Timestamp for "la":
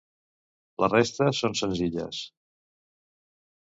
0.83-0.89